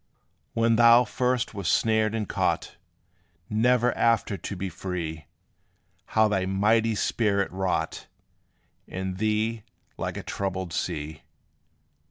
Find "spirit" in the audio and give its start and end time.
6.95-7.51